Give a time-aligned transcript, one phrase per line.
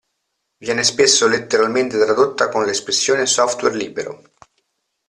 [0.57, 4.23] Viene spesso letteralmente tradotta con l'espressione "Software Libero".